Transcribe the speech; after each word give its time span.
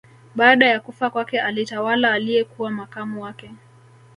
Baada 0.35 0.65
ya 0.67 0.79
kufa 0.79 1.09
kwake 1.09 1.39
alitawala 1.41 2.11
aliyekuwa 2.13 2.71
makamu 2.71 3.23
wake 3.23 3.51